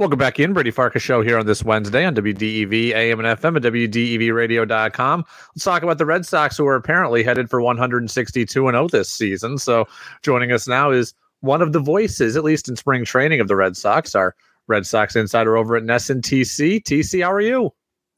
[0.00, 3.54] Welcome back in, Brady Farkas show here on this Wednesday on WDEV AM and FM
[3.56, 5.24] at WDEVradio.com.
[5.54, 9.10] Let's talk about the Red Sox, who are apparently headed for 162 and 0 this
[9.10, 9.58] season.
[9.58, 9.86] So,
[10.22, 13.56] joining us now is one of the voices, at least in spring training, of the
[13.56, 14.34] Red Sox, our
[14.68, 16.82] Red Sox insider over at NESN TC.
[16.82, 17.70] TC, how are you?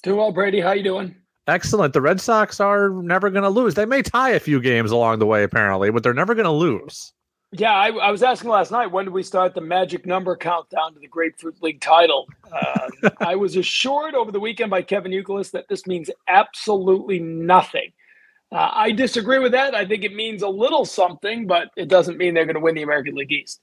[0.05, 0.61] Doing well, Brady.
[0.61, 1.17] How you doing?
[1.49, 1.95] Excellent.
[1.95, 3.75] The Red Sox are never going to lose.
[3.75, 6.53] They may tie a few games along the way, apparently, but they're never going to
[6.53, 7.13] lose.
[7.55, 10.95] Yeah, I, I, was asking last night when do we start the magic number countdown
[10.95, 12.27] to the Grapefruit League title?
[12.51, 17.93] Um, I was assured over the weekend by Kevin Youkilis that this means absolutely nothing.
[18.51, 19.75] Uh, I disagree with that.
[19.75, 22.75] I think it means a little something, but it doesn't mean they're going to win
[22.75, 23.61] the American League East.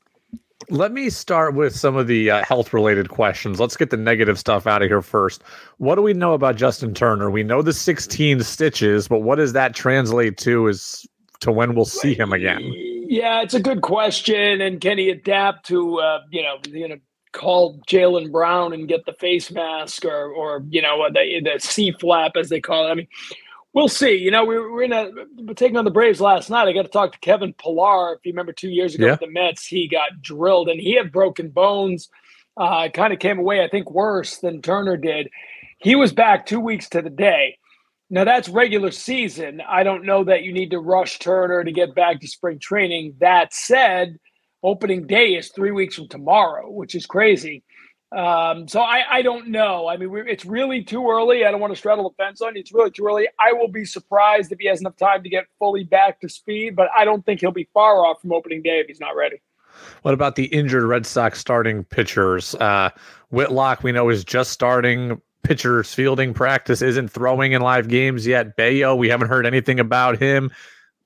[0.69, 3.59] Let me start with some of the uh, health related questions.
[3.59, 5.41] Let's get the negative stuff out of here first.
[5.77, 7.31] What do we know about Justin Turner?
[7.31, 11.07] We know the 16 stitches, but what does that translate to is
[11.39, 12.71] to when we'll see him again?
[13.09, 14.61] Yeah, it's a good question.
[14.61, 16.97] And can he adapt to, uh, you know, you know,
[17.33, 21.91] call Jaylen Brown and get the face mask or, or you know, the, the C
[21.99, 22.91] flap as they call it?
[22.91, 23.07] I mean,
[23.73, 24.15] we'll see.
[24.15, 26.67] You know, we were in a we're taking on the Braves last night.
[26.67, 28.13] I got to talk to Kevin Pillar.
[28.13, 29.11] If you remember two years ago yeah.
[29.13, 32.09] with the Mets, he got drilled and he had broken bones.
[32.57, 35.31] Uh, kind of came away, I think, worse than Turner did.
[35.79, 37.57] He was back two weeks to the day.
[38.09, 39.61] Now that's regular season.
[39.67, 43.15] I don't know that you need to rush Turner to get back to spring training.
[43.19, 44.17] That said,
[44.63, 47.63] opening day is three weeks from tomorrow, which is crazy.
[48.11, 49.87] Um, so I, I don't know.
[49.87, 51.45] I mean, it's really too early.
[51.45, 52.61] I don't want to straddle the fence on you.
[52.61, 53.27] It's really too early.
[53.39, 56.75] I will be surprised if he has enough time to get fully back to speed,
[56.75, 59.39] but I don't think he'll be far off from opening day if he's not ready.
[60.01, 62.55] What about the injured Red Sox starting pitchers?
[62.55, 62.89] Uh,
[63.29, 68.55] Whitlock, we know, is just starting pitchers fielding practice, isn't throwing in live games yet.
[68.55, 70.51] Bello, we haven't heard anything about him.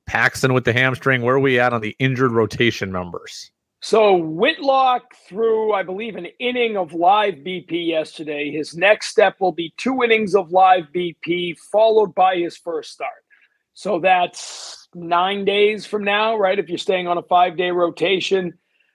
[0.05, 1.21] Paxton with the hamstring.
[1.21, 3.51] Where are we at on the injured rotation numbers?
[3.79, 8.49] So Whitlock threw, I believe, an inning of live BP yesterday.
[8.49, 13.25] His next step will be two innings of live BP, followed by his first start.
[13.73, 16.59] So that's nine days from now, right?
[16.59, 18.53] If you're staying on a five day rotation,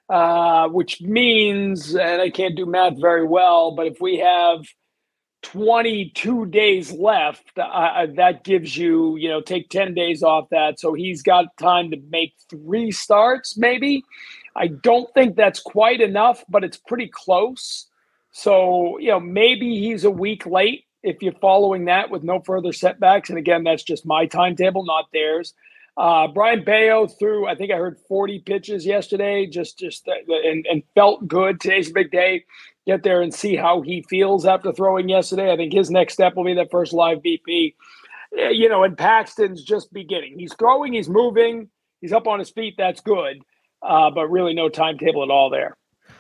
[0.09, 4.65] uh, which means, and I can't do math very well, but if we have
[5.43, 7.59] 22 days left.
[7.59, 10.81] Uh, that gives you, you know, take 10 days off that.
[10.81, 14.05] So he's got time to make three starts, maybe.
[14.57, 17.87] I don't think that's quite enough, but it's pretty close.
[18.33, 22.73] So, you know, maybe he's a week late if you're following that with no further
[22.73, 23.31] setbacks.
[23.31, 25.55] And again, that's just my timetable, not theirs.
[25.97, 30.13] Uh, Brayan Bello threw, I think I heard 40 pitches yesterday, just just uh,
[30.45, 31.61] and, and felt good.
[31.61, 32.45] Today's a big day
[32.89, 35.53] get there and see how he feels after throwing yesterday.
[35.53, 37.75] I think his next step will be that first live BP.
[38.33, 40.39] You know, and Paxton's just beginning.
[40.39, 41.69] He's throwing, he's moving,
[42.01, 42.75] he's up on his feet.
[42.79, 43.43] That's good,
[43.83, 45.77] uh, but really no timetable at all there.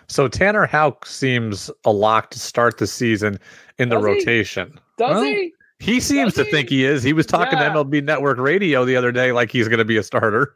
[0.09, 3.39] So Tanner Houck seems a lock to start the season
[3.79, 4.15] in Does the he?
[4.15, 4.79] rotation.
[4.99, 5.53] Does well, he?
[5.81, 6.51] He seems Does to he?
[6.51, 7.03] think he is.
[7.03, 7.73] He was talking yeah.
[7.73, 10.55] to MLB Network Radio the other day like he's going to be a starter.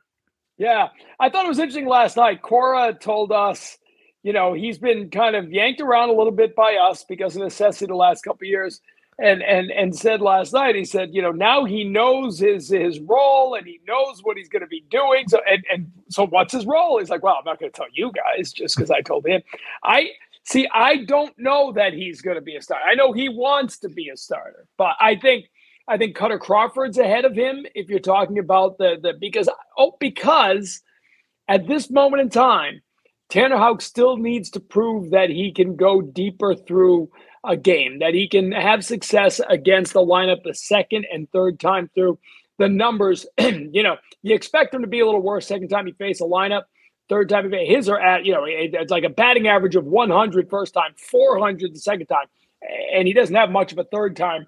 [0.59, 0.89] Yeah,
[1.21, 2.43] I thought it was interesting last night.
[2.43, 3.79] Cora told us
[4.23, 7.43] you know, he's been kind of yanked around a little bit by us because of
[7.43, 8.81] necessity the last couple years.
[9.19, 12.99] And and and said last night, he said, you know, now he knows his his
[13.01, 15.29] role and he knows what he's going to be doing.
[15.29, 16.99] So and and so what's his role?
[16.99, 19.43] He's like, well, I'm not going to tell you guys just because I told him.
[19.85, 20.11] I
[20.45, 20.67] see.
[20.73, 22.87] I don't know that he's going to be a starter.
[22.87, 25.45] I know he wants to be a starter, but I think
[25.89, 29.95] I think Kutter Crawford's ahead of him if you're talking about the the because oh
[30.01, 30.81] because
[31.49, 32.81] at this moment in time
[33.33, 37.09] Tanner Houck still needs to prove that he can go deeper through
[37.43, 41.89] a game, that he can have success against the lineup the second and third time
[41.95, 42.19] through.
[42.59, 45.95] The numbers, you know, you expect him to be a little worse second time you
[45.95, 46.65] face a lineup.
[47.09, 50.75] Third time, his are at, you know, it's like a batting average of 100 first
[50.75, 52.27] time, 400 the second time.
[52.95, 54.47] And he doesn't have much of a third time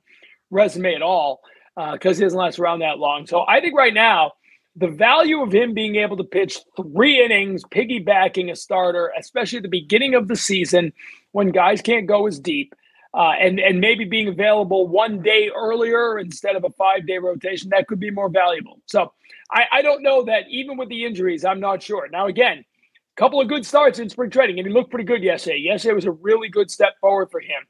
[0.50, 1.40] resume at all
[1.74, 3.26] because uh, he doesn't last around that long.
[3.26, 4.32] So I think right now,
[4.76, 9.62] the value of him being able to pitch three innings, piggybacking a starter, especially at
[9.62, 10.92] the beginning of the season
[11.32, 12.74] when guys can't go as deep,
[13.14, 17.70] uh, and and maybe being available one day earlier instead of a five day rotation,
[17.70, 18.80] that could be more valuable.
[18.86, 19.12] So
[19.50, 22.08] I, I don't know that even with the injuries, I'm not sure.
[22.08, 25.22] Now again, a couple of good starts in spring training, and he looked pretty good
[25.22, 25.58] yesterday.
[25.58, 27.62] Yesterday was a really good step forward for him.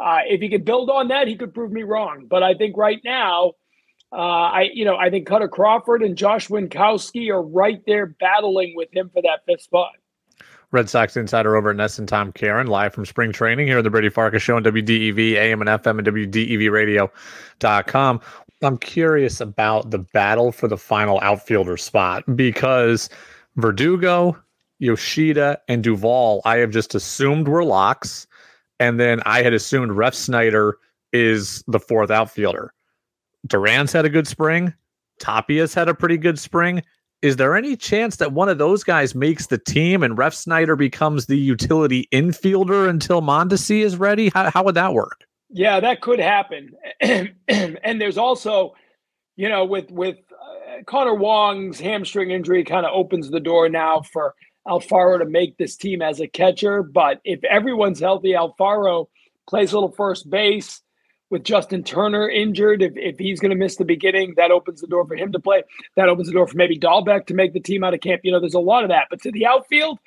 [0.00, 2.26] Uh, if he could build on that, he could prove me wrong.
[2.28, 3.52] But I think right now
[4.16, 8.74] uh, I, you know, I think Kutter Crawford and Josh Winckowski are right there battling
[8.74, 9.92] with him for that fifth spot.
[10.72, 13.90] Red Sox insider over at NESN Tom Caron, live from spring training here at the
[13.90, 18.20] Brady Farkas Show on WDEV, AM and FM, and WDEVradio.com.
[18.62, 23.08] I'm curious about the battle for the final outfielder spot because
[23.56, 24.36] Verdugo,
[24.78, 28.26] Yoshida, and Duvall, I have just assumed were locks.
[28.80, 30.72] and then I had assumed Refsnyder
[31.12, 32.72] is the fourth outfielder.
[33.46, 34.74] Duran's had a good spring.
[35.20, 36.82] Tapia's had a pretty good spring.
[37.22, 41.26] Is there any chance that one of those guys makes the team and Refsnyder becomes
[41.26, 44.28] the utility infielder until Mondesi is ready?
[44.28, 45.24] How, how would that work?
[45.48, 46.72] Yeah, that could happen.
[47.00, 48.74] and there's also,
[49.36, 54.02] you know, with with uh, Connor Wong's hamstring injury, kind of opens the door now
[54.12, 54.34] for
[54.66, 56.82] Alfaro to make this team as a catcher.
[56.82, 59.06] But if everyone's healthy, Alfaro
[59.48, 60.82] plays a little first base
[61.30, 62.82] with Justin Turner injured.
[62.82, 65.40] If, if he's going to miss the beginning, that opens the door for him to
[65.40, 65.62] play.
[65.96, 68.22] That opens the door for maybe Dalbec to make the team out of camp.
[68.24, 69.06] You know, there's a lot of that.
[69.10, 69.98] But to the outfield,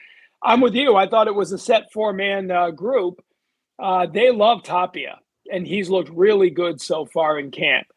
[0.41, 0.95] I'm with you.
[0.95, 3.23] I thought it was a set four man uh, group.
[3.77, 5.19] Uh, they love Tapia,
[5.51, 7.87] and he's looked really good so far in camp.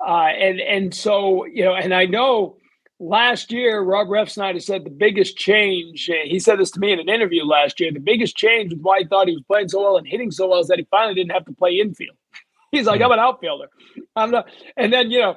[0.00, 2.56] Uh, and and so you know, and I know
[3.00, 7.00] last year, Rob Refsnyder said the biggest change, eh, he said this to me in
[7.00, 9.82] an interview last year, the biggest change with why he thought he was playing so
[9.82, 12.16] well and hitting so well is that he finally didn't have to play infield.
[12.72, 13.66] He's like, I'm an outfielder.
[14.14, 14.48] I'm not.
[14.76, 15.36] And then, you know,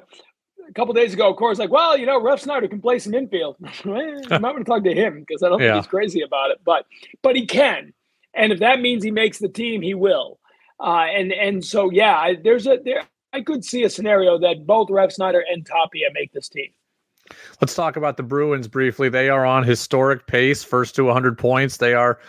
[0.68, 3.56] a couple days ago, of course, like, well, you know, Refsnyder can play some infield.
[3.84, 5.72] I might want to talk to him because I don't yeah.
[5.72, 6.86] think he's crazy about it, but
[7.22, 7.92] but he can.
[8.34, 10.38] And if that means he makes the team, he will.
[10.80, 13.02] Uh, and and so yeah, I, there's a there.
[13.32, 16.68] I could see a scenario that both Refsnyder and Tapia make this team.
[17.60, 19.08] Let's talk about the Bruins briefly.
[19.08, 21.78] They are on historic pace, first to 100 points.
[21.78, 22.20] They are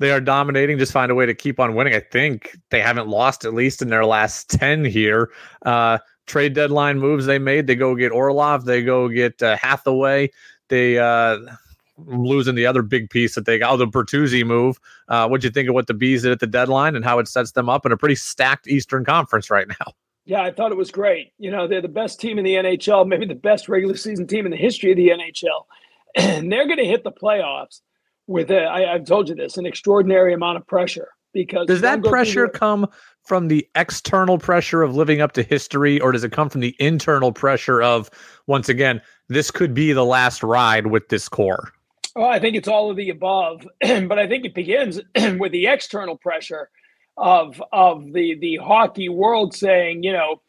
[0.00, 0.78] they are dominating.
[0.78, 1.94] Just find a way to keep on winning.
[1.94, 5.30] I think they haven't lost at least in their last 10 here.
[5.64, 7.66] Uh, trade deadline moves they made.
[7.66, 8.64] They go get Orlov.
[8.64, 10.30] They go get uh, Hathaway.
[10.68, 11.38] They uh,
[11.98, 14.80] losing the other big piece that they got, oh, the Bertuzzi move.
[15.08, 17.28] Uh, what'd you think of what the Bees did at the deadline and how it
[17.28, 19.92] sets them up in a pretty stacked Eastern Conference right now?
[20.26, 21.32] Yeah, I thought it was great.
[21.38, 24.44] You know, they're the best team in the NHL, maybe the best regular season team
[24.44, 25.64] in the history of the NHL.
[26.14, 27.80] And they're going to hit the playoffs
[28.30, 31.08] with, a, I, I've told you this, an extraordinary amount of pressure.
[31.32, 32.88] Because does that pressure come
[33.24, 36.74] from the external pressure of living up to history, or does it come from the
[36.80, 38.10] internal pressure of,
[38.48, 41.72] once again, this could be the last ride with this core?
[42.16, 45.00] Oh, I think it's all of the above, but I think it begins
[45.38, 46.68] with the external pressure
[47.16, 50.40] of of the the hockey world saying, you know,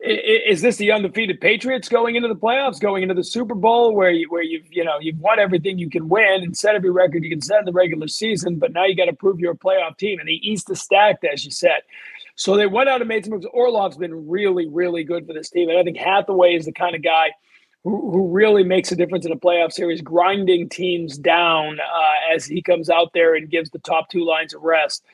[0.00, 4.10] is this the undefeated Patriots going into the playoffs, going into the Super Bowl, where
[4.10, 7.24] you where you've you know you've won everything you can win and set every record
[7.24, 9.56] you can set in the regular season, but now you got to prove you're a
[9.56, 11.80] playoff team, and the East is stacked, as you said.
[12.34, 13.46] So they went out and made some moves.
[13.46, 16.94] Orlov's been really, really good for this team, and I think Hathaway is the kind
[16.94, 17.30] of guy
[17.82, 22.44] who, who really makes a difference in a playoff series, grinding teams down uh, as
[22.44, 25.04] he comes out there and gives the top two lines a rest.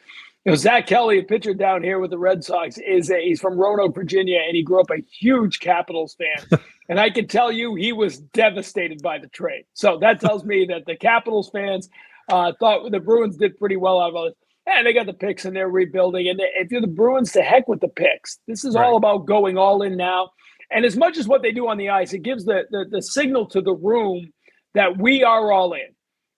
[0.44, 3.56] Know, Zack Kelly, a pitcher down here with the Red Sox, is a, he's from
[3.56, 6.60] Roanoke, Virginia, and he grew up a huge Capitals fan.
[6.88, 9.66] and I can tell you, he was devastated by the trade.
[9.74, 11.88] So that tells me that the Capitals fans
[12.28, 14.36] uh, thought the Bruins did pretty well out of it.
[14.66, 16.28] And they got the picks and they're rebuilding.
[16.28, 18.38] And if you're the Bruins, to heck with the picks.
[18.46, 18.84] This is right.
[18.84, 20.30] all about going all in now.
[20.72, 23.02] And as much as what they do on the ice, it gives the, the, the
[23.02, 24.32] signal to the room
[24.74, 25.88] that we are all in.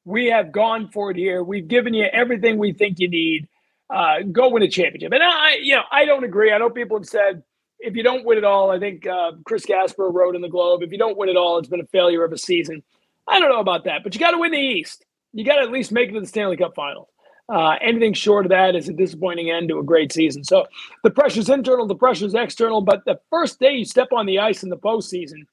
[0.05, 1.43] We have gone for it here.
[1.43, 3.49] We've given you everything we think you need
[3.91, 5.13] uh, go win a championship.
[5.13, 6.53] And I, you know, I don't agree.
[6.53, 7.43] I know people have said
[7.79, 10.83] if you don't win it all, I think uh, Chris Gasper wrote in the Globe,
[10.83, 12.83] if you don't win it all, it's been a failure of a season.
[13.29, 15.05] I don't know about that, but you got to win the East.
[15.33, 17.09] You got to at least make it to the Stanley Cup Finals.
[17.49, 20.45] Uh, anything short of that is a disappointing end to a great season.
[20.45, 20.67] So
[21.03, 22.81] the pressure's internal, the pressure's external.
[22.81, 25.47] But the first day you step on the ice in the postseason,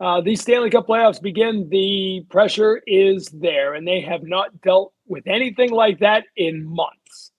[0.00, 1.68] uh, these Stanley Cup playoffs begin.
[1.70, 7.32] The pressure is there, and they have not dealt with anything like that in months.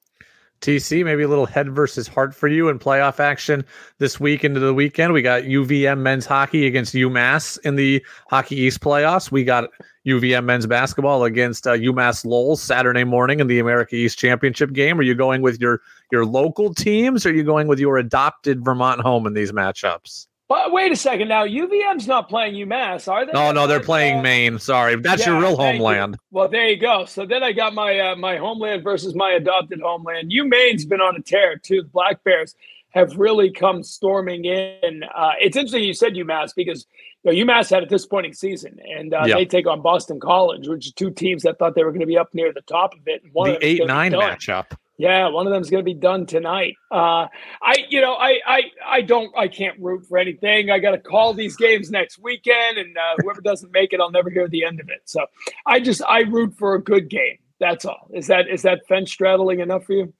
[0.61, 3.63] TC, maybe a little head versus heart for you in playoff action
[3.99, 5.13] this week into the weekend.
[5.13, 9.31] We got UVM men's hockey against UMass in the Hockey East playoffs.
[9.31, 9.69] We got
[10.05, 14.99] UVM men's basketball against uh, UMass Lowell Saturday morning in the America East Championship game.
[14.99, 15.81] Are you going with your
[16.11, 17.25] your local teams?
[17.25, 20.27] Or are you going with your adopted Vermont home in these matchups?
[20.47, 21.45] But wait a second now.
[21.45, 23.31] UVM's not playing UMass, are they?
[23.31, 24.59] No, no, they're playing Maine.
[24.59, 26.13] Sorry, that's yeah, your real homeland.
[26.13, 26.19] You.
[26.29, 27.05] Well, there you go.
[27.05, 30.31] So then I got my uh, my homeland versus my adopted homeland.
[30.31, 31.81] UMaine's been on a tear too.
[31.81, 32.55] The Black Bears
[32.89, 35.03] have really come storming in.
[35.15, 36.85] Uh, it's interesting you said UMass because
[37.23, 40.87] you know, UMass had a disappointing season, and uh, they take on Boston College, which
[40.87, 42.99] are two teams that thought they were going to be up near the top of
[43.07, 43.23] it.
[43.23, 44.77] And one the eight nine matchup.
[44.97, 46.75] Yeah, one of them is going to be done tonight.
[46.89, 47.27] Uh,
[47.61, 50.69] I, you know, I, I, I don't, I can't root for anything.
[50.69, 54.11] I got to call these games next weekend, and uh, whoever doesn't make it, I'll
[54.11, 55.01] never hear the end of it.
[55.03, 55.25] So,
[55.65, 57.39] I just, I root for a good game.
[57.59, 58.09] That's all.
[58.13, 60.13] Is that, is that fence straddling enough for you?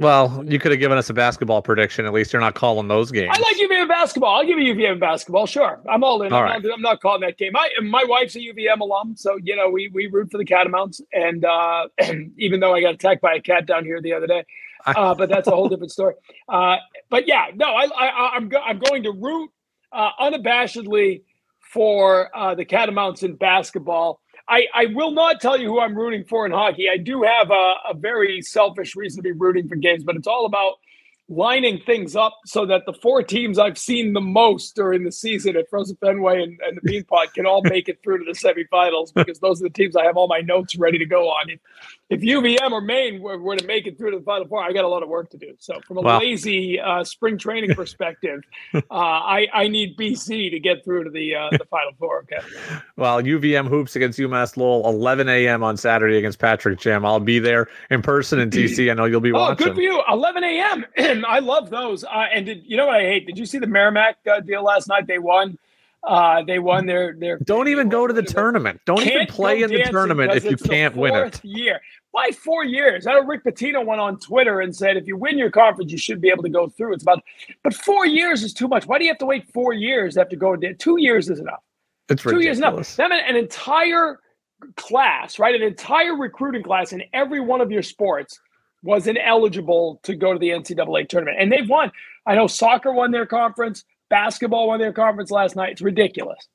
[0.00, 2.06] Well, you could have given us a basketball prediction.
[2.06, 3.36] At least you're not calling those games.
[3.36, 4.34] I like UVM basketball.
[4.34, 5.44] I'll give you UVM basketball.
[5.44, 6.32] Sure, I'm all in.
[6.32, 6.62] All I'm, right.
[6.62, 7.52] not, I'm not calling that game.
[7.54, 11.02] I, my wife's a UVM alum, so you know we we root for the Catamounts.
[11.12, 11.88] And uh,
[12.38, 14.44] even though I got attacked by a cat down here the other day,
[14.86, 16.14] uh, but that's a whole different story.
[16.48, 16.76] Uh,
[17.10, 19.50] but yeah, no, I, I, I'm go- I'm going to root
[19.92, 21.24] uh, unabashedly
[21.60, 24.20] for uh, the Catamounts in basketball.
[24.50, 26.88] I, I will not tell you who I'm rooting for in hockey.
[26.92, 30.26] I do have a, a very selfish reason to be rooting for games, but it's
[30.26, 30.74] all about
[31.28, 35.56] lining things up so that the four teams I've seen the most during the season
[35.56, 39.14] at Frozen Fenway and, and the Beanpot can all make it through to the semifinals
[39.14, 41.58] because those are the teams I have all my notes ready to go on.
[42.10, 44.72] If UVM or Maine were, were, to make it through to the Final Four, I
[44.72, 45.54] got a lot of work to do.
[45.60, 46.18] So, from a wow.
[46.18, 48.42] lazy uh, spring training perspective,
[48.74, 52.24] uh, I, I need BC to get through to the uh, the Final Four.
[52.24, 52.44] Okay.
[52.96, 55.62] Well, UVM hoops against UMass Lowell, 11 a.m.
[55.62, 57.06] on Saturday against Patrick Gym.
[57.06, 58.90] I'll be there in person in DC.
[58.90, 59.64] I know you'll be watching.
[59.64, 60.02] oh, good for you.
[60.08, 60.86] 11 a.m.
[61.28, 62.02] I love those.
[62.02, 63.26] Uh, and did you know what I hate?
[63.26, 65.06] Did you see the Merrimack uh, deal last night?
[65.06, 65.58] They won.
[66.02, 67.38] Uh, they won their their.
[67.38, 68.80] Don't even go to the tournament.
[68.86, 71.44] Don't even play in the tournament if you can't win it.
[71.44, 71.80] Year.
[72.12, 73.06] Why four years?
[73.06, 75.98] I know Rick Pitino went on Twitter and said if you win your conference, you
[75.98, 76.94] should be able to go through.
[76.94, 77.22] It's about,
[77.62, 78.86] but four years is too much.
[78.86, 80.60] Why do you have to wait four years after going?
[80.60, 80.74] there?
[80.74, 81.62] Two years is enough.
[82.08, 82.44] It's two ridiculous.
[82.44, 82.96] years enough.
[82.96, 84.20] That meant an entire
[84.76, 85.54] class, right?
[85.54, 88.40] An entire recruiting class in every one of your sports
[88.82, 91.36] was ineligible to go to the NCAA tournament.
[91.38, 91.92] And they've won.
[92.26, 95.70] I know soccer won their conference, basketball won their conference last night.
[95.70, 96.46] It's ridiculous.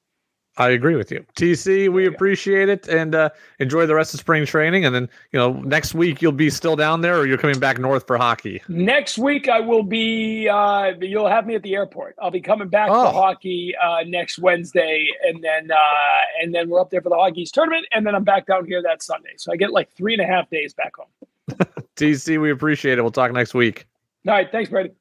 [0.58, 1.26] I agree with you.
[1.36, 4.86] TC, we appreciate it and uh, enjoy the rest of spring training.
[4.86, 7.78] And then, you know, next week you'll be still down there or you're coming back
[7.78, 8.62] north for hockey?
[8.70, 12.16] Next week I will be, uh, you'll have me at the airport.
[12.22, 13.08] I'll be coming back oh.
[13.08, 15.10] for hockey uh, next Wednesday.
[15.28, 17.86] And then, uh, and then we're up there for the hockey's tournament.
[17.92, 19.34] And then I'm back down here that Sunday.
[19.36, 21.08] So I get like three and a half days back home.
[21.98, 23.02] TC, we appreciate it.
[23.02, 23.88] We'll talk next week.
[24.26, 24.50] All right.
[24.50, 24.92] Thanks, Brady.